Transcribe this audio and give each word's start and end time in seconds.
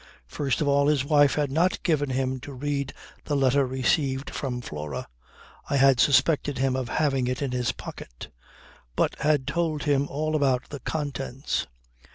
First 0.25 0.61
of 0.61 0.67
all 0.67 0.87
his 0.87 1.05
wife 1.05 1.35
had 1.35 1.51
not 1.51 1.83
given 1.83 2.09
him 2.09 2.39
to 2.39 2.53
read 2.55 2.91
the 3.25 3.35
letter 3.35 3.67
received 3.67 4.31
from 4.31 4.59
Flora 4.59 5.07
(I 5.69 5.75
had 5.77 5.99
suspected 5.99 6.57
him 6.57 6.75
of 6.75 6.89
having 6.89 7.27
it 7.27 7.43
in 7.43 7.51
his 7.51 7.71
pocket), 7.71 8.29
but 8.95 9.13
had 9.19 9.45
told 9.45 9.83
him 9.83 10.07
all 10.07 10.35
about 10.35 10.69
the 10.69 10.79
contents. 10.79 11.67